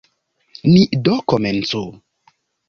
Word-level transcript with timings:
Ni 0.71 0.81
do 1.09 1.17
komencu. 1.35 1.83